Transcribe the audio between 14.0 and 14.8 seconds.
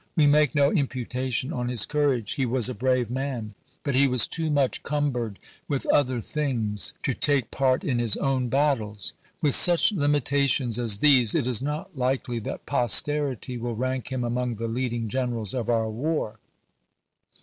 him among the